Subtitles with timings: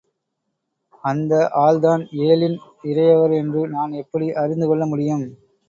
[1.03, 1.33] அந்த
[1.57, 2.57] ஆள்தான் ஏழின்
[2.83, 5.25] இறையவர் என்று நான் எப்படி அறிந்துகொள்ள முடியும்?